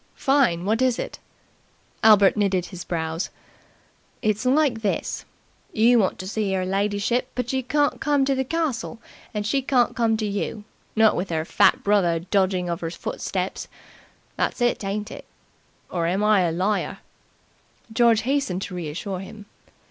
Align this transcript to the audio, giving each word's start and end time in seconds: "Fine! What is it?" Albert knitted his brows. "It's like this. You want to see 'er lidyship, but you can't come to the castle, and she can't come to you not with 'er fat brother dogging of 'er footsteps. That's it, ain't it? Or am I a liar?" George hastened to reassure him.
"Fine! 0.15 0.65
What 0.65 0.81
is 0.81 0.97
it?" 0.97 1.19
Albert 2.03 2.35
knitted 2.35 2.65
his 2.65 2.83
brows. 2.83 3.29
"It's 4.23 4.47
like 4.47 4.81
this. 4.81 5.25
You 5.73 5.99
want 5.99 6.17
to 6.17 6.27
see 6.27 6.55
'er 6.57 6.65
lidyship, 6.65 7.25
but 7.35 7.53
you 7.53 7.61
can't 7.61 8.01
come 8.01 8.25
to 8.25 8.33
the 8.33 8.43
castle, 8.43 8.99
and 9.31 9.45
she 9.45 9.61
can't 9.61 9.95
come 9.95 10.17
to 10.17 10.25
you 10.25 10.63
not 10.95 11.15
with 11.15 11.31
'er 11.31 11.45
fat 11.45 11.83
brother 11.83 12.17
dogging 12.17 12.67
of 12.67 12.81
'er 12.81 12.89
footsteps. 12.89 13.67
That's 14.37 14.59
it, 14.59 14.83
ain't 14.83 15.11
it? 15.11 15.25
Or 15.91 16.07
am 16.07 16.23
I 16.23 16.45
a 16.49 16.51
liar?" 16.51 16.97
George 17.93 18.21
hastened 18.21 18.63
to 18.63 18.73
reassure 18.73 19.19
him. 19.19 19.45